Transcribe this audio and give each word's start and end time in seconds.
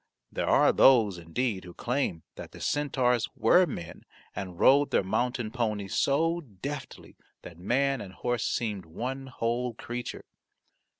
There 0.31 0.47
are 0.49 0.73
those, 0.73 1.19
indeed, 1.19 1.63
who 1.63 1.75
claim 1.75 2.23
that 2.33 2.53
the 2.53 2.59
centaurs 2.59 3.29
were 3.35 3.67
men 3.67 4.01
and 4.35 4.59
rode 4.59 4.89
their 4.89 5.03
mountain 5.03 5.51
ponies 5.51 5.93
so 5.93 6.41
deftly 6.41 7.17
that 7.43 7.59
man 7.59 8.01
and 8.01 8.11
horse 8.13 8.47
seemed 8.47 8.87
one 8.87 9.27
whole 9.27 9.75
creature. 9.75 10.25